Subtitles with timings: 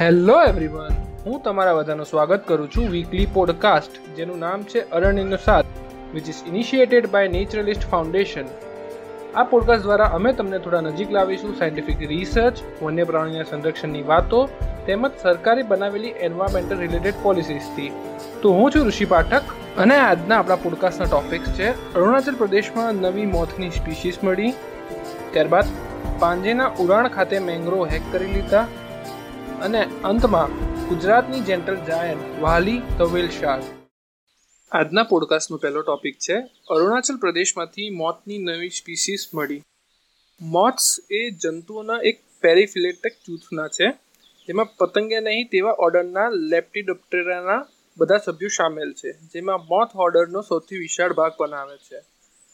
[0.00, 0.92] Hello everyone
[1.26, 5.66] હું તમારા બધાનું સ્વાગત કરું છું વીકલી પોડકાસ્ટ જેનું નામ છે અરણ્યનો સાથ
[6.14, 8.44] which is initiated by naturalist foundation
[9.34, 14.48] આ પોડકાસ્ટ દ્વારા અમે તમને થોડા નજીક લાવીશું સાયન્ટિફિક રિસર્ચ વન્ય પ્રાણીના સંરક્ષણની વાતો,
[14.86, 17.92] તેમજ સરકારે બનાવેલી એન્વાયરમેન્ટલ રિલેટેડ પોલિસીસથી
[18.42, 19.42] તો હું છું ઋષિ પાઠક,
[19.78, 24.52] અને આજના આપણા પોડકાસ્ટના ટોપિક્સ છે અરુણાચલ પ્રદેશમાં નવી મોથની સ્પીશીસ મળી.
[25.32, 25.64] ત્યારબાદ
[26.18, 28.66] પાંજેના ઉડાણ ખાતે મેંગ્રોવ હેક કરી લીધા.
[29.60, 30.52] અને અંતમાં
[30.88, 33.58] ગુજરાતની જેન્ટલ જાયન્ટ વાલી તવેલ શાહ
[34.72, 36.36] આજના પોડકાસ્ટનો પહેલો ટોપિક છે,
[36.70, 39.62] અરુણાચલ પ્રદેશમાંથી મોથની નવી સ્પીસીસ મળી.
[40.40, 43.88] મોથ્સ એ જંતુઓના એક પેરીફિલેટિક જૂથના છે,
[44.48, 47.66] જેમાં પતંગે નહીં તેવા ઓર્ડરના લેપ્ટિડોપ્ટેરાના
[47.98, 51.98] બધા સભ્યો સામેલ છે, જેમાં મોથ ઓર્ડરનો સૌથી વિશાળ ભાગ બનાવે છે.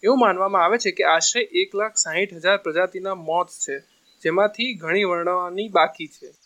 [0.03, 3.79] એવું માનવામાં આવે છે કે આશરે એક લાખ સાહીઠ હજાર પ્રજાતિના મોથ છે,
[4.23, 6.46] જેમાંથી ઘણી વર્ણવાની બાકી છે.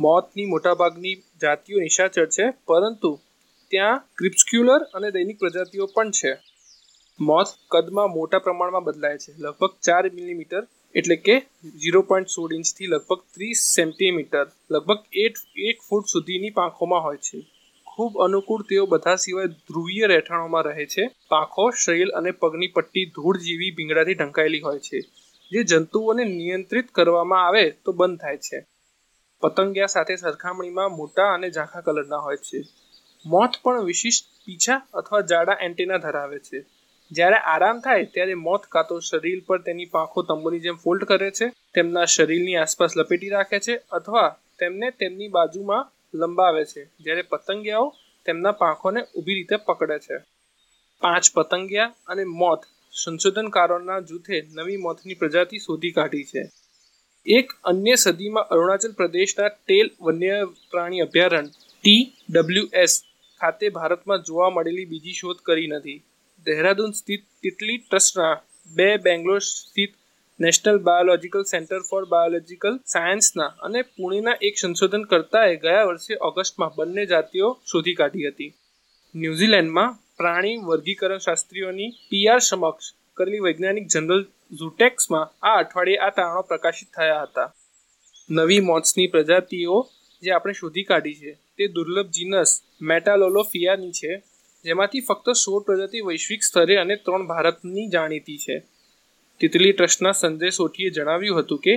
[0.00, 3.18] મોથની મોટાભાગની જાતિઓ નિશાચર છે, પરંતુ
[3.70, 6.32] ત્યાં ક્રિપ્સ્ક્યુલર અને દૈનિક પ્રજાતિઓ પણ છે.
[7.20, 9.32] મોથ કદમાં મોટા પ્રમાણમાં બદલાય છે.
[9.38, 11.38] લગભગ ચાર મિલીમીટર એટલે કે
[11.80, 14.46] ઝીરો પોઈન્ટ સોળ ઇંચથી લગભગ ત્રીસ સેન્ટીમીટર.
[14.70, 17.46] લગભગ એટ, એક ફૂટ સુધીની પાંખોમાં હોય છે.
[17.86, 21.10] ખૂબ અનુકૂળ તેઓ બધા સિવાય ધ્રુવીય રહેઠાણોમાં રહે છે.
[21.28, 25.00] પાંખો શૈલ અને પગની પટ્ટી ધૂળ જેવી ભીંગડાથી ઢંકાયેલી હોય છે.
[25.52, 28.64] જે જંતુઓને નિયંત્રિત કરવામાં આવે તો બંધ થાય છે.
[29.40, 32.62] પતંગિયા સાથે સરખામણીમાં મોટા અને ઝાંખા કલરના હોય છે.
[33.26, 36.64] મોથ પણ વિશિષ્ટ પીછા અથવા જાડા એન્ટેના ધરાવે છે.
[37.12, 41.30] જ્યારે આરામ થાય ત્યારે મોથ કાં તો શરીર પર તેની પાંખો તંબુની જેમ ફોલ્ડ કરે
[41.30, 46.84] છે, તેમના શરીરની આસપાસ લપેટી રાખે છે અથવા તેમને તેમની બાજુમાં લંબાવે છે.
[46.84, 47.94] જ્યારે પતંગિયાઓ
[48.26, 50.18] તેમના પાંખોને ઊભી રીતે પકડે છે.
[51.00, 52.64] પાંચ પતંગિયા અને મોથ
[53.04, 56.42] સંશોધનકારોના જૂથે નવી મોથની પ્રજાતિ શોધી કાઢી છે.
[57.26, 60.36] એક અન્ય સદીમાં અરુણાચલ પ્રદેશના ટેલ વન્ય
[60.70, 62.92] પ્રાણી અભયારણ્ય ટી ડબલ્યુ એસ
[63.40, 65.98] ખાતે ભારતમાં જોવા મળેલી બીજી શોધ કરી નથી.
[66.46, 68.34] દહેરાદૂન સ્થિત તિટલી ટ્રસ્ટના
[68.70, 69.92] બે બેંગ્લોર સ્થિત
[70.40, 77.48] national biological centre for biological સાયન્સના અને પુણેના એક સંશોધનકર્તાએ ગયા વર્ષે ઓગસ્ટમાં બંને જાતિઓ
[77.70, 78.50] શોધી કાઢી હતી.
[79.14, 84.22] ન્યૂઝીલેન્ડમાં પ્રાણી વર્ગીકરણ શાસ્ત્રીઓની પીઆર સમક્ષ કરેલી વૈજ્ઞાનિક જનરલ
[84.58, 87.54] ઝુટેક્સમાં આ અઠવાડિયે આ તારણો પ્રકાશિત થયા હતા.
[88.30, 89.88] નવી મોથ્સની પ્રજાતિઓ
[90.22, 92.50] જે આપણે શોધી કાઢી છે, તે દુર્લભ જીનસ
[92.82, 94.22] મેટાલોલોફિયાની છે,
[94.64, 98.56] જેમાંથી ફક્ત સોળ પ્રજાતિ વૈશ્વિક સ્તરે અને ત્રણ ભારતની જાણીતી છે.
[99.40, 101.74] તિતલી ટ્રસ્ટના સંજય સોઠીએ જણાવ્યું હતું કે,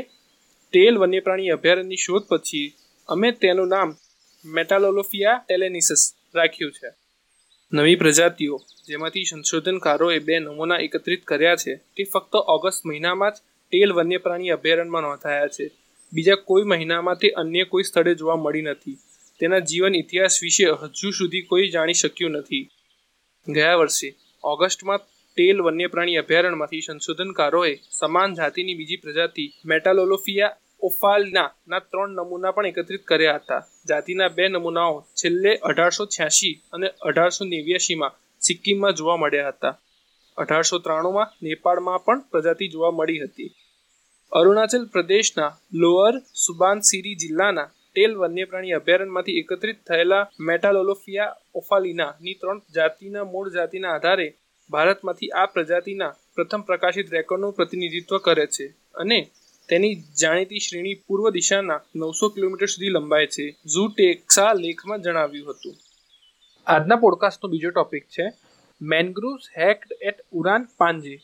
[0.74, 2.76] તેલ વન્યપ્રાણી અભયારણ્યની શોધ પછી
[3.10, 3.96] અમે તેનું નામ
[4.46, 7.03] મેટાલોલોફિયા ટેલેનિસસ રાખ્યું છે.
[7.74, 13.36] નવી પ્રજાતિઓ, જેમાંથી સંશોધનકારોએ બે નમૂના એકત્રિત કર્યા છે, તે ફક્ત ઓગસ્ટ મહિનામાં જ
[13.72, 15.72] ટેલ વન્યપ્રાણી અભયારણ્યમાં નોંધાયા છે.
[16.14, 18.98] બીજા કોઈ મહિનામાં તે અન્ય કોઈ સ્થળે જોવા મળી નથી.
[19.40, 22.70] તેના જીવન ઇતિહાસ વિશે હજુ સુધી કોઈ જાણી શક્યું નથી.
[23.50, 25.00] ગયા વર્ષે, ઓગસ્ટમાં
[25.38, 33.04] ટેલ વન્યપ્રાણી અભયારણ્યમાંથી સંશોધનકારોએ સમાન જાતિની બીજી પ્રજાતિ, મેટાલોલોફિયા ઓફાલના ના ત્રણ નમૂના પણ એકત્રિત
[33.06, 33.62] કર્યા હતા.
[33.90, 39.76] જાતિના બે નમૂનાઓ છેલ્લે અઢારસો છ્યાસી અને અઢારસો નેવ્યાસીમાં સિક્કિમમાં જોવા મળ્યા હતા.
[40.38, 43.52] અઢારસો ત્રાણુંમાં નેપાળમાં પણ પ્રજાતિ જોવા મળી હતી.
[44.32, 53.50] અરુણાચલ પ્રદેશના લોઅર સુબાનસિરી જિલ્લાના ટેલ વન્યપ્રાણી અભયારણ્યમાંથી એકત્રિત થયેલા મેટાલોલોફિયા ઓફાલિનાની ત્રણ જાતિના મૂળ
[53.50, 54.28] જાતિના આધારે
[54.70, 58.66] ભારતમાંથી આ પ્રજાતિના પ્રથમ પ્રકાશિત રેકોર્ડનું પ્રતિનિધિત્વ કરે છે.
[58.96, 59.20] અને
[59.70, 63.46] તેની જાણીતી શ્રેણી પૂર્વ દિશાના નવસો કિલોમીટર સુધી લંબાય છે.
[63.72, 65.76] ઝૂ ટેક્સા લેખમાં જણાવ્યું હતું.
[66.68, 68.26] આજના પોડકાસ્ટનો બીજો ટોપિક છે
[68.82, 71.20] મેનગ્રુવ્સ હેક્ડ એટ ઉરાન પાંજી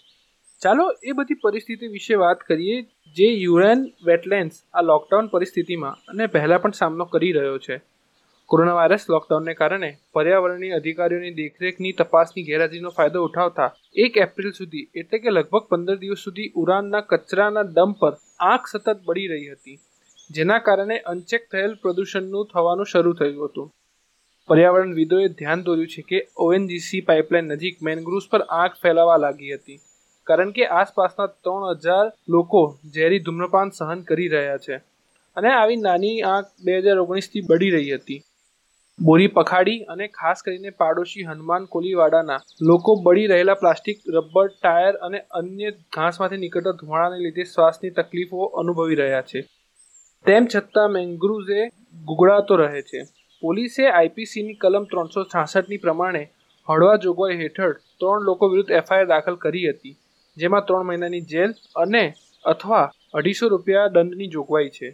[0.62, 2.78] ચાલો એ બધી પરિસ્થિતિ વિશે વાત કરીએ
[3.18, 7.78] જે યુરેન વેટલેન્ડ્સ આ લોકડાઉન પરિસ્થિતિમાં અને પહેલાં પણ સામનો કરી રહ્યો છે.
[8.50, 15.18] કોરોના વાયરસ લોકડાઉનને કારણે પર્યાવરણીય અધિકારીઓની દેખરેખની તપાસની ગેરહાજરીનો ફાયદો ઉઠાવતા એક એપ્રિલ સુધી એટલે
[15.18, 19.78] કે લગભગ પંદર દિવસ સુધી ઉરાનના કચરાના ડમ્પ પર આંખ સતત બળી રહી હતી,
[20.30, 23.68] જેના કારણે અનચેક થયેલ પ્રદૂષણનું થવાનું શરૂ થયું હતું.
[24.50, 29.80] પર્યાવરણવિદોએ ધ્યાન દોર્યું છે કે ઓએનજીસી પાઇપલાઇન નજીક મેનગ્રુવ્સ પર આગ ફેલાવા લાગી હતી,
[30.28, 32.62] કારણ કે આસપાસના ત્રણ હજાર લોકો
[32.96, 34.76] ઝેરી ધૂમ્રપાન સહન કરી રહ્યા છે.
[35.38, 38.22] અને આવી નાની આંખ બે હજાર ઓગણીસથી બળી રહી હતી.
[39.00, 45.20] બોરી પખાડી અને ખાસ કરીને પાડોશી હનુમાન કોલીવાડાના લોકો બળી રહેલા પ્લાસ્ટિક, રબર, ટાયર અને
[45.40, 49.44] અન્ય ઘાસમાંથી નીકળતા ધુમાડાને લીધે શ્વાસની તકલીફો અનુભવી રહ્યા છે.
[50.26, 51.62] તેમ છતાં મેંગ્રુઝે
[52.06, 53.04] ગુગળાતો રહે છે.
[53.44, 56.24] પોલીસે આઈપીસીની કલમ ત્રણસો છાસઠની પ્રમાણે
[56.68, 59.96] હળવા જોગવાઈ હેઠળ ત્રણ લોકો વિરુદ્ધ એફઆઈઆર દાખલ કરી હતી,
[60.38, 62.04] જેમાં ત્રણ મહિનાની જેલ અને
[62.46, 64.90] અથવા અઢીસો રૂપિયા દંડની જોગવાઈ છે.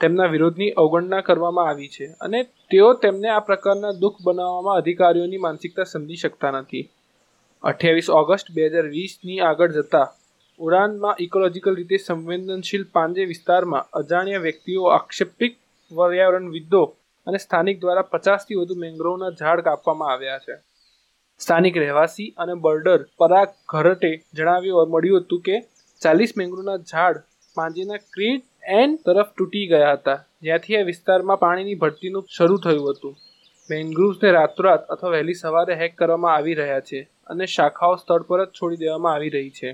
[0.00, 2.40] તેમના વિરોધની અવગણના કરવામાં આવી છે અને
[2.70, 6.84] તેઓ તેમને આ પ્રકારના દુઃખ બનાવવામાં અધિકારીઓની માનસિકતા સમજી શકતા નથી.
[7.64, 10.06] અઠ્યાવીસ ઓગસ્ટ બે હજાર વીસની આગળ જતા
[10.60, 15.54] ઉડાનમાં ઇકોલોજીકલ રીતે સંવેદનશીલ પાંજે વિસ્તારમાં અજાણ્યા વ્યક્તિઓ આક્ષેપિક
[15.90, 16.82] પર્યાવરણવિદો
[17.26, 20.56] અને સ્થાનિક દ્વારા પચાસથી વધુ મેંગ્રોવના ઝાડ કાપવામાં આવ્યા છે.
[21.40, 25.56] સ્થાનિક રહેવાસી અને બર્ડર પરાગ ઘરટે જણાવ્યું મળ્યું હતું કે
[26.02, 27.24] ચાલીસ મેંગ્રોવના ઝાડ
[27.56, 28.42] પાંજેના ક્રીડ
[28.80, 30.20] એન્ડ તરફ તૂટી ગયા હતા.
[30.42, 33.14] જ્યાંથી આ વિસ્તારમાં પાણીની ભરતીનું શરૂ થયું હતું.
[33.68, 38.48] મેંગ્રુવ્સને રાતોરાત અથવા વહેલી સવારે હેક કરવામાં આવી રહ્યા છે અને શાખાઓ સ્થળ પર જ
[38.58, 39.70] છોડી દેવામાં આવી રહી છે.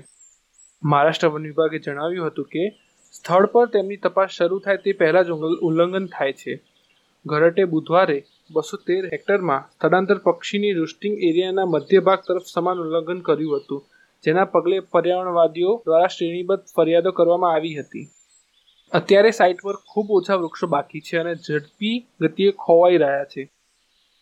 [0.83, 2.63] મહારાષ્ટ્ર વન વિભાગે જણાવ્યું હતું કે,
[3.13, 5.31] સ્થળ પર તેમની તપાસ શરૂ થાય તે પહેલાં જ
[5.67, 6.53] ઉલ્લંઘન થાય છે.
[7.25, 8.17] ઘરટે બુધવારે
[8.49, 13.85] બસો તેર હેક્ટરમાં સ્થળાંતર પક્ષીની રૂસ્ટિંગ એરિયાના મધ્ય ભાગ તરફ સમાન ઉલ્લંઘન કર્યું હતું,
[14.23, 18.05] જેના પગલે પર્યાવરણવાદીઓ દ્વારા શ્રેણીબદ્ધ ફરિયાદો કરવામાં આવી હતી.
[18.93, 21.93] અત્યારે સાઇટ પર ખૂબ ઓછા વૃક્ષો બાકી છે અને ઝડપી
[22.23, 23.43] ગતિએ ખોવાઈ રહ્યા છે.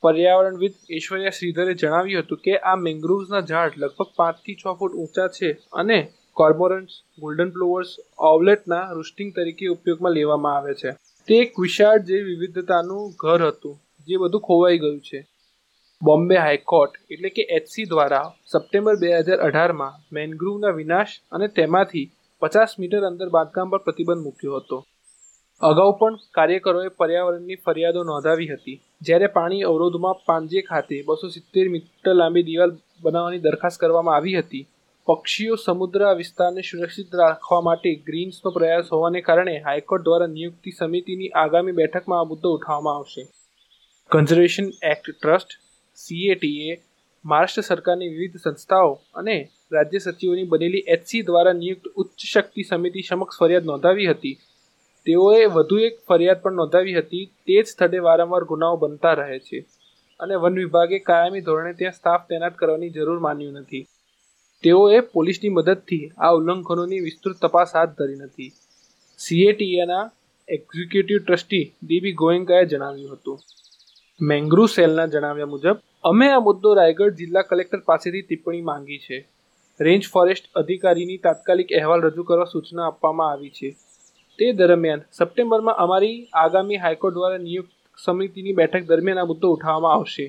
[0.04, 5.50] પર્યાવરણવિદ ઐશ્વર્યા શ્રીધરે જણાવ્યું હતું કે આ મેંગ્રુવ્સના ઝાડ લગભગ પાંચથી છ ફૂટ ઊંચા છે
[5.82, 5.98] અને
[6.38, 7.92] કોર્મોરન્ટ્સ ગોલ્ડન પ્લોવર્સ
[8.30, 10.96] ઓવલેટના રૂસ્ટિંગ તરીકે ઉપયોગમાં લેવામાં આવે છે.
[11.28, 13.76] તે એક વિશાળ જે વિવિધતાનું ઘર હતું,
[14.08, 15.20] જે બધું ખોવાઈ ગયું છે.
[16.02, 22.08] બોમ્બે હાઈકોર્ટ એટલે કે એચસી દ્વારા સપ્ટેમ્બર બે હજાર અઢારમાં મેનગ્રુવના વિનાશ અને તેમાંથી
[22.42, 24.78] પચાસ મીટર અંદર બાંધકામ પર પ્રતિબંધ મૂક્યો હતો.
[25.62, 28.78] અગાઉ પણ કાર્યકરોએ પર્યાવરણની ફરિયાદો નોંધાવી હતી.
[29.02, 32.72] જ્યારે પાણી અવરોધમાં પાંજે ખાતે બસો સિત્તેર મીટર લાંબી દિવાલ
[33.04, 34.64] બનાવવાની દરખાસ્ત કરવામાં આવી હતી,
[35.08, 41.80] પક્ષીઓ સમુદ્ર વિસ્તારને સુરક્ષિત રાખવા માટે ગ્રીન્સનો પ્રયાસ હોવાને કારણે હાઈકોર્ટ દ્વારા નિયુક્તિ સમિતિની આગામી
[41.82, 43.24] બેઠકમાં આ મુદ્દો ઉઠાવવામાં આવશે.
[44.12, 45.52] Conservation act trust,
[45.98, 46.74] CATA,
[47.26, 49.38] Maharashtra સરકારની વિવિધ સંસ્થાઓ અને
[49.72, 54.36] રાજ્ય સચિવોની બનેલી એચસી દ્વારા નિયુક્ત ઉચ્ચ શક્તિ સમિતિ સમક્ષ ફરિયાદ નોંધાવી હતી.
[55.08, 57.26] તેઓએ વધુ એક ફરિયાદ પણ નોંધાવી હતી.
[57.46, 59.60] તે જ સ્થળે વારંવાર ગુનાઓ બનતા રહે છે
[60.20, 63.84] અને વન વિભાગે કાયમી ધોરણે ત્યાં સ્ટાફ તૈનાત કરવાની જરૂર માન્યું નથી.
[64.64, 68.52] તેઓએ પોલીસની મદદથી આ ઉલ્લંઘનોની વિસ્તૃત તપાસ હાથ ધરી નથી.
[69.20, 70.06] સીએટીએના
[70.50, 73.40] એક્ઝિક્યુટિવ ટ્રસ્ટી ડીબી ગોયંકાએ જણાવ્યું હતું.
[74.22, 79.28] મેંગ્રુ સેલના જણાવ્યા મુજબ, અમે આ મુદ્દો રાયગઢ જિલ્લા કલેક્ટર પાસેથી ટિપ્પણી માંગી છે.
[79.86, 83.70] રેન્જ ફોરેસ્ટ અધિકારીની તાત્કાલિક અહેવાલ રજૂ કરવા સૂચના આપવામાં આવી છે.
[84.40, 90.26] તે દરમિયાન સપ્ટેમ્બરમાં અમારી આગામી હાઈકોર્ટ દ્વારા નિયુક્ત સમિતિની બેઠક દરમિયાન આ મુદ્દો ઉઠાવવામાં આવશે.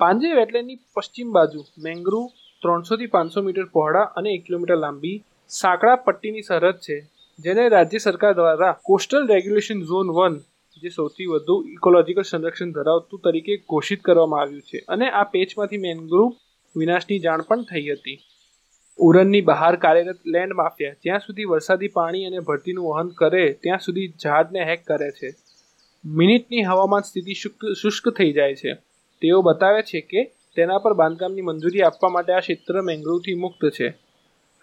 [0.00, 2.26] પાંજે વેટલેન્ડની પશ્ચિમ બાજુ મેંગ્રુવ
[2.62, 5.16] ત્રણસોથી પાંચસો મીટર પહોળા અને એક કિલોમીટર લાંબી
[5.50, 6.96] સાંકડા પટ્ટીની સરહદ છે,
[7.38, 10.34] જેને રાજ્ય સરકાર દ્વારા કોસ્ટલ રેગ્યુલેશન ઝોન વન,
[10.82, 16.28] જે સૌથી વધુ ઇકોલોજીકલ સંરક્ષણ ધરાવતું તરીકે ઘોષિત કરવામાં આવ્યું છે, અને આ પેચમાંથી મેનગ્રુવ
[16.74, 18.20] વિનાશની જાણ પણ થઈ હતી.
[19.00, 24.08] ઉરનની બહાર કાર્યરત લેન્ડ માફિયા જ્યાં સુધી વરસાદી પાણી અને ભરતીનું વહન કરે, ત્યાં સુધી
[24.22, 25.34] ઝાડને હેક કરે છે.
[26.04, 27.34] મિનિટની હવામાન સ્થિતિ
[27.82, 28.74] શુષ્ક થઈ જાય છે.
[29.22, 30.24] તેઓ બતાવે છે કે
[30.56, 33.88] તેના પર બાંધકામની મંજૂરી આપવા માટે આ ક્ષેત્ર મેંગ્રોવથી મુક્ત છે.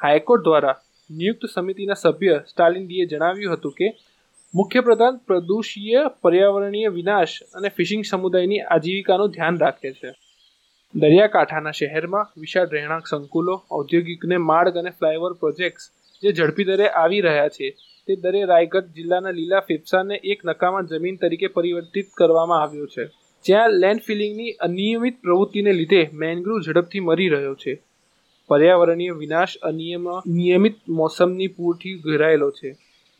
[0.02, 0.76] હાઈકોર્ટ દ્વારા
[1.12, 3.94] નિયુક્ત સમિતિના સભ્ય સ્ટાલિનડીએ જણાવ્યું હતું કે,
[4.56, 10.14] મુખ્યપ્રધાન પ્રદૂષીય પર્યાવરણીય વિનાશ અને ફિશિંગ સમુદાયની આજીવિકાનું ધ્યાન રાખે છે.
[10.98, 15.84] દરિયાકાંઠાના શહેરમાં વિશાળ રહેણાંક સંકુલો, ઔદ્યોગિકને માર્ગ અને ફ્લાયઓવર પ્રોજેક્ટ્સ
[16.24, 17.70] જે ઝડપી દરે આવી રહ્યા છે,
[18.08, 23.06] તે દરે રાયગઢ જિલ્લાના લીલા ફેફસાને એક નકામા જમીન તરીકે પરિવર્તિત કરવામાં આવ્યો છે.
[23.46, 27.84] જ્યાં લેન્ડ ફિલિંગની અનિયમિત પ્રવૃત્તિને લીધે મેનગ્રુવ ઝડપથી મરી રહ્યો છે.
[28.48, 32.72] પર્યાવરણીય વિનાશ અનિયમ, નિયમિત મોસમની પૂરથી ઘેરાયેલો છે.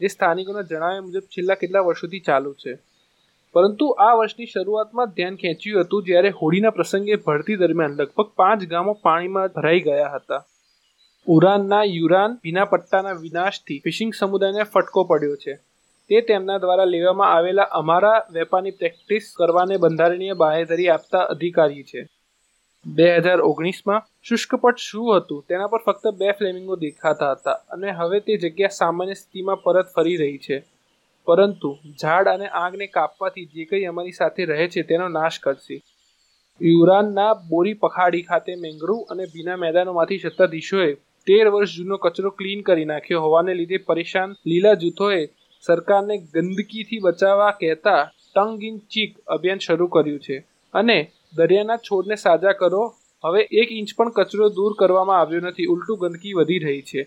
[0.02, 2.80] જે સ્થાનિકોના જણાવ્યા મુજબ છેલ્લા કેટલા વર્ષોથી ચાલુ છે.
[3.56, 8.94] પરંતુ આ વર્ષની શરૂઆતમાં ધ્યાન ખેંચ્યું હતું જ્યારે હોળીના પ્રસંગે ભરતી દરમિયાન લગભગ પાંચ ગામો
[9.04, 10.42] પાણીમાં ભરાઈ ગયા હતા.
[11.28, 15.58] ઉરાનના યુરાન ભીના પટ્ટાના વિનાશથી ફિશિંગ સમુદાયને ફટકો પડ્યો છે.
[16.10, 22.08] તે તેમના દ્વારા લેવામાં આવેલા અમારા વેપારની પ્રેક્ટિસ કરવાને બંધારણીય બાહેધરી આપતા અધિકારી છે.
[22.86, 28.20] બે હજાર ઓગણીસમાં શુષ્કપટ શું હતું તેના પર ફક્ત બે ફ્લેમિંગો દેખાતા હતા અને હવે
[28.20, 30.58] તે જગ્યા સામાન્ય સ્થિતિમાં પરત ફરી રહી છે.
[31.28, 35.78] પરંતુ ઝાડ અને આગને કાપવાથી જે કંઈ અમારી સાથે રહે છે તેનો નાશ કરશે.
[36.62, 40.90] યુરાનના બોરી પખાડી ખાતે મેંગરૂ અને ભીના મેદાનોમાંથી સત્તાધીશોએ
[41.28, 45.22] તેર વર્ષ જૂનો કચરો ક્લીન કરી નાખ્યો હોવાને લીધે પરેશાન લીલા જૂથોએ
[45.64, 48.02] સરકારને ગંદકીથી બચાવવા કહેતા
[48.36, 50.38] ટંગ ઇન ચીક અભિયાન શરૂ કર્યું છે
[50.74, 50.98] અને
[51.36, 52.84] દરિયાના છોડને સાજા કરો.
[53.24, 55.66] હવે એક ઇંચ પણ કચરો દૂર કરવામાં આવ્યો નથી.
[55.66, 57.02] ઉલટું ગંદકી વધી રહી છે.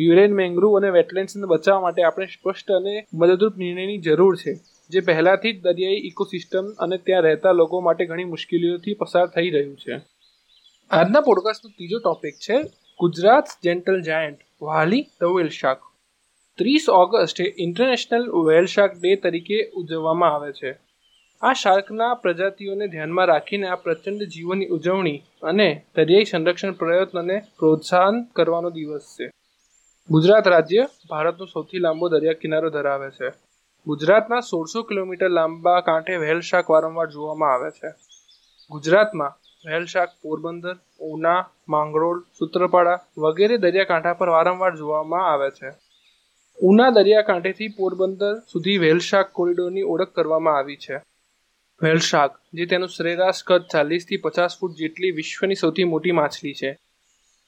[0.00, 4.52] યુરેન મેંગ્રુવ અને વેટલેન્ડ્સને બચાવવા માટે આપણે સ્પષ્ટ અને મદદરૂપ નિર્ણયની જરૂર છે,
[4.90, 9.76] જે પહેલાથી જ દરિયાઈ ઇકોસિસ્ટમ અને ત્યાં રહેતા લોકો માટે ઘણી મુશ્કેલીઓથી પસાર થઈ રહ્યું
[9.76, 9.94] છે.
[10.90, 12.56] આજના પોડકાસ્ટનો ત્રીજો ટોપિક છે,
[13.00, 15.80] Gujarat gentle giant, Vhali the whale shark.
[16.58, 20.70] ત્રીસ ઓગસ્ટે ઇન્ટરનેશનલ વેલ શાર્ક ડે તરીકે ઉજવવામાં આવે છે.
[21.42, 28.70] આ શાર્કના પ્રજાતિઓને ધ્યાનમાં રાખીને આ પ્રચંડ જીવોની ઉજવણી અને દરિયાઈ સંરક્ષણ પ્રયત્નને પ્રોત્સાહન કરવાનો
[28.70, 29.26] દિવસ છે.
[30.10, 33.28] ગુજરાત રાજ્ય ભારતનો સૌથી લાંબો દરિયા કિનારો ધરાવે છે.
[33.86, 37.88] ગુજરાતના સોળસો કિલોમીટર લાંબા કાંઠે વ્હેલ શાક વારંવાર જોવામાં આવે છે.
[38.70, 45.70] ગુજરાતમાં વ્હેલ શાક, પોરબંદર, ઉના, માંગરોળ, સૂત્રપાડા વગેરે દરિયાકાંઠા પર વારંવાર જોવામાં આવે છે.
[46.58, 50.96] ઉના દરિયાકાંઠેથી પોરબંદર સુધી વ્હેલ શાક કોરિડોરની ઓળખ કરવામાં આવી છે.
[51.80, 56.70] વ્હેલ શાક, જે તેનું સરેરાશ કદ ચાલીસથી પચાસ ફૂટ જેટલી વિશ્વની સૌથી મોટી માછલી છે.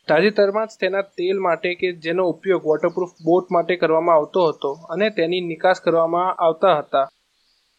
[0.08, 5.06] તાજેતરમાં જ તેના તેલ માટે કે જેનો ઉપયોગ વોટરપ્રૂફ બોટ માટે કરવામાં આવતો હતો અને
[5.10, 7.06] તેની નિકાસ કરવામાં આવતા હતા.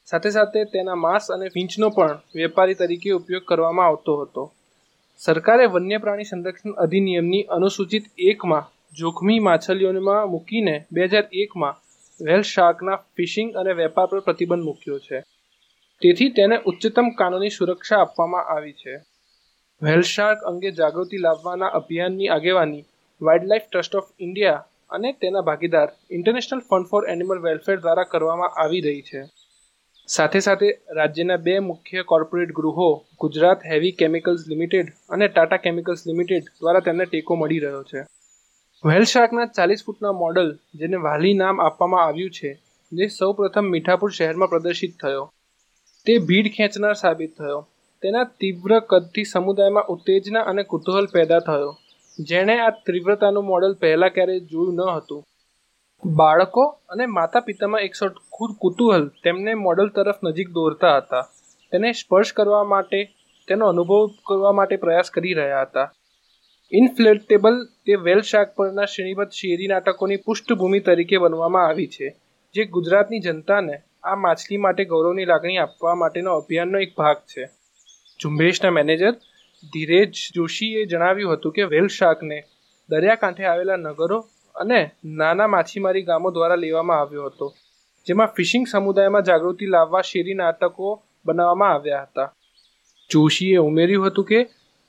[0.08, 4.44] સાથે સાથે તેના માંસ અને ફીંચનો પણ વેપારી તરીકે ઉપયોગ કરવામાં આવતો હતો.
[5.20, 11.76] સરકારે વન્ય પ્રાણી સંરક્ષણ અધિનિયમની અનુસૂચિત એકમાં જોખમી માછલીઓમાં મૂકીને બે હજાર એકમાં
[12.20, 15.18] વેલ શાર્કના ફિશિંગ અને વેપાર પર પ્રતિબંધ મૂક્યો છે.
[16.02, 18.94] તેથી તેને ઉચ્ચતમ કાનૂની સુરક્ષા આપવામાં આવી છે.
[19.82, 22.84] વ્હેલ શાર્ક અંગે જાગૃતિ લાવવાના અભિયાનની આગેવાની
[23.22, 28.82] વાઇલ્ડલાઇફ ટ્રસ્ટ ઓફ ઇન્ડિયા અને તેના ભાગીદાર international fund for animal welfare દ્વારા કરવામાં આવી
[28.82, 29.24] રહી છે.
[30.08, 32.88] સાથે સાથે રાજ્યના બે મુખ્ય કોર્પોરેટ ગૃહો
[33.20, 38.06] ગુજરાત હેવી કેમિકલ્સ લિમિટેડ અને ટાટા કેમિકલ્સ લિમિટેડ દ્વારા તેમને ટેકો મળી રહ્યો છે.
[38.84, 42.60] વ્હેલ શાર્કના ચાલીસ ફૂટના મોડલ, જેને વાલી નામ આપવામાં આવ્યું છે,
[42.92, 45.24] જે સૌપ્રથમ મીઠાપુર શહેરમાં પ્રદર્શિત થયો.
[46.06, 47.60] તે ભીડ ખેંચનાર સાબિત થયો.
[48.04, 51.78] તેના તીવ્ર કદથી સમુદાયમાં ઉત્તેજના અને કુતૂહલ પેદા થયો.
[52.20, 55.24] જેણે આ તીવ્રતાનું મોડલ પહેલા ક્યારેય જોયું ન હતું.
[56.16, 61.22] બાળકો અને માતા પિતામાં એક સરખું કુતૂહલ તેમને મોડલ તરફ નજીક દોરતા હતા.
[61.72, 63.00] તેને સ્પર્શ કરવા માટે,
[63.48, 65.92] તેનો અનુભવ કરવા માટે પ્રયાસ કરી રહ્યા હતા.
[66.72, 72.16] ઇન્ફ્લેટેબલ તે વેલ શાક પરના શ્રેણીબદ્ધ શેરી નાટકોની પૃષ્ઠભૂમિ તરીકે બનવામાં આવી છે,
[72.56, 77.63] જે ગુજરાતની જનતાને આ માછલી માટે ગૌરવની લાગણી આપવા માટેનો અભિયાનનો એક ભાગ છે.
[78.20, 79.14] ઝુંબેશના મેનેજર
[79.74, 82.38] ધીરેજ જોશીએ જણાવ્યું હતું કે વેલ શાકને
[82.90, 84.20] દરિયાકાંઠે આવેલા નગરો
[84.56, 84.80] અને
[85.20, 87.48] નાના માછીમારી ગામો દ્વારા લેવામાં આવ્યો હતો,
[88.08, 90.90] જેમાં ફિશિંગ સમુદાયમાં જાગૃતિ લાવવા શેરી નાટકો
[91.26, 92.30] બનાવવામાં આવ્યા હતા.
[93.10, 94.40] જોશીએ ઉમેર્યું હતું કે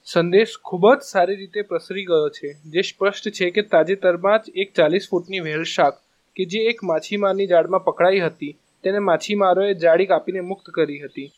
[0.07, 4.69] સંદેશ ખૂબ જ સારી રીતે પ્રસરી ગયો છે, જે સ્પષ્ટ છે કે તાજેતરમાં જ એક
[4.79, 5.95] ચાલીસ ફૂટની વ્હેલ શાક
[6.37, 11.29] કે જે એક માછીમારની જાળમાં પકડાઈ હતી, તેને માછીમારોએ જાળી કાપીને મુક્ત કરી હતી.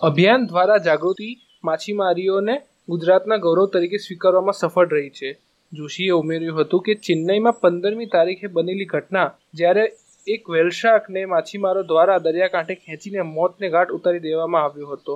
[0.00, 1.26] અભિયાન દ્વારા જાગૃતિ
[1.64, 2.54] માછીમારીઓને
[2.88, 5.30] ગુજરાતના ગૌરવ તરીકે સ્વીકારવામાં સફળ રહી છે.
[5.72, 9.84] જોશીએ ઉમેર્યું હતું કે ચેન્નઈમાં પંદરમી તારીખે બનેલી ઘટના જ્યારે
[10.26, 15.14] એક વેલશાકને માછીમારો દ્વારા દરિયાકાંઠે ખેંચીને મોતને ઘાટ ઉતારી દેવામાં આવ્યો હતો,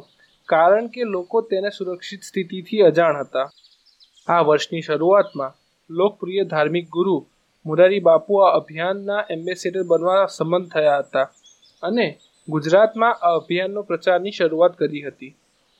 [0.48, 3.46] કારણ કે લોકો તેને સુરક્ષિત સ્થિતિથી અજાણ હતા.
[4.28, 5.56] આ વર્ષની શરૂઆતમાં
[5.90, 7.16] લોકપ્રિય ધાર્મિક ગુરુ
[7.66, 11.26] મુરારી બાપુ આ અભિયાનના એમ્બેસેડર બનવા સંમત થયા હતા
[11.82, 12.06] અને
[12.50, 15.34] ગુજરાતમાં આ અભિયાનનો પ્રચારની શરૂઆત કરી હતી.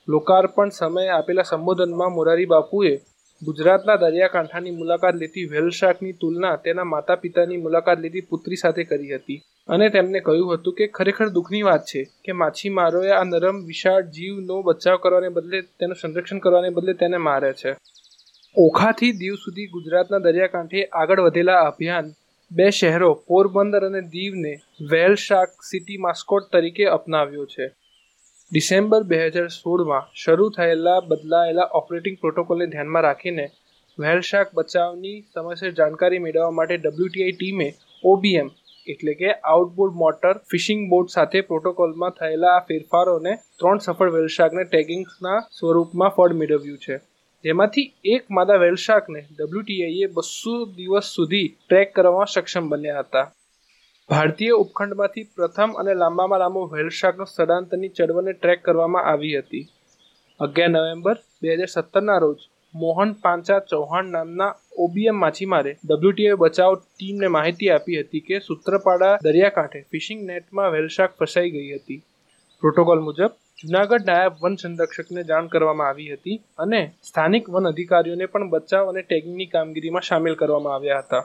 [0.08, 2.92] લોકાર્પણ સમયે આપેલા સંબોધનમાં મોરારી બાપુએ
[3.42, 9.14] ગુજરાતના દરિયાકાંઠાની મુલાકાત લેતી વ્હેલ શાર્કની તુલના તેના માતા પિતાની મુલાકાત લેતી પુત્રી સાથે કરી
[9.14, 9.40] હતી.
[9.68, 14.62] અને તેમને કહ્યું હતું કે, ખરેખર દુઃખની વાત છે કે માછીમારોએ આ નરમ, વિશાળ જીવનો
[14.62, 17.76] બચાવ કરવાને બદલે તેનું સંરક્ષણ કરવાને બદલે તેને મારે છે.
[18.58, 22.10] ઓખાથી દીવ સુધી ગુજરાતના દરિયાકાંઠે આગળ વધેલા અભિયાન
[22.50, 24.52] બે શહેરો, પોરબંદર અને દીવને
[24.92, 27.66] વેલ શાર્ક સિટી માસ્કોટ તરીકે અપનાવ્યો છે.
[28.52, 33.44] ડિસેમ્બર બે હજાર સોળમાં શરૂ થયેલા બદલાયેલા ઓપરેટિંગ પ્રોટોકોલને ધ્યાનમાં રાખીને
[33.98, 37.68] વેલશાક બચાવની સમયસર જાણકારી મેળવવા માટે ડબ્લ્યુટીઆઈ ટીમે
[38.04, 38.48] ઓબીએમ,
[38.86, 45.38] એટલે કે આઉટબોર્ડ મોટર ફિશિંગ બોટ સાથે પ્રોટોકોલમાં થયેલા આ ફેરફારોને ત્રણ સફળ વેલશાકને ટેગિંગના
[45.58, 46.96] સ્વરૂપમાં ફળ મેળવ્યું છે.
[47.44, 53.26] જેમાંથી એક માદા વેલશાકને ડબ્લ્યુટીઆઈએ બસો દિવસ સુધી ટ્રેક કરવામાં સક્ષમ બન્યા હતા.
[54.08, 59.64] ભારતીય ઉપખંડમાંથી પ્રથમ અને લાંબામાં લાંબો વ્હેલ સ્થળાંતરની ચળવળને ટ્રેક કરવામાં આવી હતી.
[60.40, 62.40] અગિયાર નવેમ્બર બે હજાર સત્તરના રોજ
[62.74, 64.52] મોહન પાંચા ચૌહાણ નામના
[64.84, 71.54] ઓબીએમ માછીમારે ડબ્લ્યુટીએ બચાવ ટીમને માહિતી આપી હતી કે સૂત્રપાડા દરિયાકાંઠે ફિશિંગ નેટમાં વેલશાક ફસાઈ
[71.56, 72.00] ગઈ હતી.
[72.62, 78.48] પ્રોટોકોલ મુજબ જુનાગઢ નાયબ વન સંરક્ષકને જાણ કરવામાં આવી હતી અને સ્થાનિક વન અધિકારીઓને પણ
[78.54, 81.20] બચાવ અને ટેગિંગની કામગીરીમાં સામેલ કરવામાં આવ્યા હતા.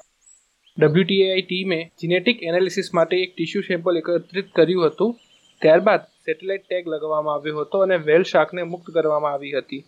[0.78, 5.16] ડબ્લ્યુટીએઆઈ ટીમે જીનેટિક એનાલિસિસ માટે એક ટિશ્યુ સેમ્પલ એકત્રિત કર્યું હતું.
[5.62, 9.82] ત્યારબાદ સેટેલાઇટ ટેગ લગાવવામાં આવ્યો હતો અને વેલ શાકને મુક્ત કરવામાં આવી હતી.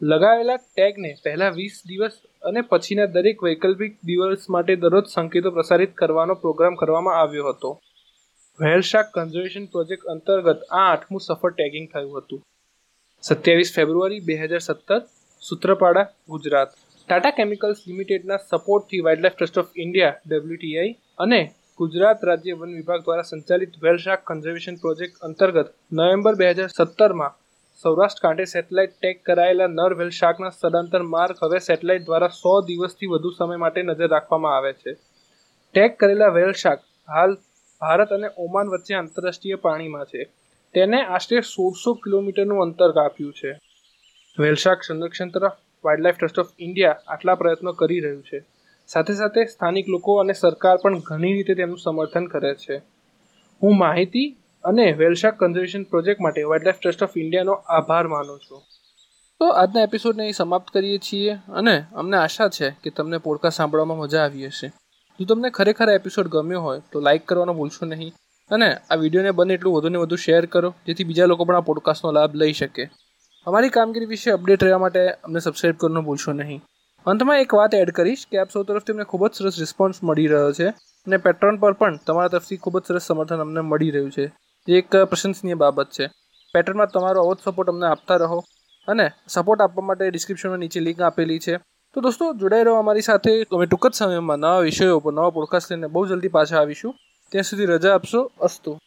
[0.00, 6.34] લગાવેલા ટેગને પહેલા વીસ દિવસ અને પછીના દરેક વૈકલ્પિક દિવસ માટે દરરોજ સંકેતો પ્રસારિત કરવાનો
[6.44, 7.70] પ્રોગ્રામ કરવામાં આવ્યો હતો.
[8.60, 12.40] વ્હેલ શાક કન્ઝર્વેશન પ્રોજેક્ટ અંતર્ગત આ આઠમું સફળ ટેગિંગ થયું હતું.
[13.22, 15.00] સત્યાવીસ ફેબ્રુઆરી બે હજાર સત્તર,
[15.42, 16.72] સૂત્રપાડા, ગુજરાત.
[17.08, 20.92] ટાટા કેમિકલ્સ લિમિટેડના સપોર્ટથી wildlife trust of India WTI
[21.24, 21.40] અને
[21.80, 27.36] ગુજરાત રાજ્ય વન વિભાગ દ્વારા સંચાલિત વેલ શાર્ક કન્ઝર્વેશન પ્રોજેક્ટ અંતર્ગત નવેમ્બર બે હજાર સત્તરમાં
[27.80, 33.12] સૌરાષ્ટ્ર કાંઠે સેટેલાઇટ ટેગ કરાયેલા નર વેલ શાર્કના સ્થળાંતર માર્ગ હવે સેટેલાઇટ દ્વારા સો દિવસથી
[33.14, 34.92] વધુ સમય માટે નજર રાખવામાં આવે છે.
[35.74, 37.32] ટેગ કરેલા વેલ શાર્ક હાલ
[37.80, 40.24] ભારત અને ઓમાન વચ્ચે આંતરરાષ્ટ્રીય પાણીમાં છે.
[40.74, 43.60] તેને આશરે સોળસો કિલોમીટરનું અંતર કાપ્યું છે.
[44.38, 45.52] વેલશાક સંરક્ષણ તરફ
[45.84, 48.44] વાઇલ્ડલાઇફ ટ્રસ્ટ ઓફ ઇન્ડિયા આટલા પ્રયત્નો કરી રહ્યું છે.
[48.86, 52.76] સાથે સાથે સ્થાનિક લોકો અને સરકાર પણ ઘણી રીતે તેમનું સમર્થન કરે છે.
[53.62, 58.62] હું માહિતી અને વેલશાક કન્ઝર્વેશન પ્રોજેક્ટ માટે વાઇલ્ડલાઇફ ટ્રસ્ટ ઓફ ઇન્ડિયાનો આભાર માનું છું.
[59.40, 63.98] તો આજના એપિસોડને અહીં સમાપ્ત કરીએ છીએ અને અમને આશા છે કે તમને પોડકાસ્ટ સાંભળવામાં
[63.98, 64.72] મજા આવી હશે.
[65.20, 68.12] જો તમને ખરેખર એપિસોડ ગમ્યો હોય, તો લાઇક કરવાનો ભૂલશો નહીં.
[68.50, 72.12] અને આ વિડીયોને બને એટલું વધુને વધુ શેર કરો, જેથી બીજા લોકો પણ આ પોડકાસ્ટનો
[72.12, 72.90] લાભ લઈ શકે.
[73.46, 76.62] અમારી કામગીરી વિશે અપડેટ રહેવા માટે અમને સબસ્ક્રાઇબ કરવાનું ભૂલશો નહીં.
[77.06, 80.26] અંતમાં એક વાત એડ કરીશ કે આપ સૌ તરફથી અમને ખૂબ જ સરસ રિસ્પોન્સ મળી
[80.26, 80.68] રહ્યો છે.
[81.06, 84.26] અને પેટ્રોન પર પણ તમારા તરફથી ખૂબ જ સરસ સમર્થન અમને મળી રહ્યું છે.
[84.68, 86.10] જે એક પ્રશંસનીય બાબત છે.
[86.54, 88.44] પેટ્રોનમાં તમારો આવો સપોર્ટ અમને આપતા રહો.
[88.88, 91.58] અને સપોર્ટ આપવા માટે ડિસ્ક્રિપ્શનમાં નીચે લિંક આપેલી છે.
[91.94, 93.42] તો દોસ્તો, જોડાઈ રહો અમારી સાથે.
[93.42, 96.94] અમે ટૂંક જ સમયમાં નવા વિષયો પર નવા પોડકાસ્ટ લઈને બહુ જલ્દી પાછા આવીશું.
[97.30, 98.30] ત્યાં સુધી રજા આપશો.
[98.40, 98.78] અસ્તુ.